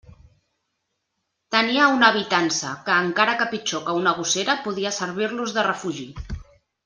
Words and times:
Tenia 1.55 1.89
una 1.97 2.07
habitança 2.13 2.71
que, 2.87 2.95
encara 3.09 3.35
que 3.41 3.47
pitjor 3.53 3.83
que 3.89 3.95
una 3.99 4.15
gossera, 4.21 4.57
podia 4.65 4.95
servir-los 4.99 5.57
de 5.59 5.67
refugi. 5.71 6.09